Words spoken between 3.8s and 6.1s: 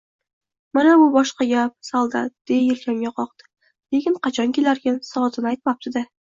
Lekin qachon kelarkin? Soatini aytmabdi-da!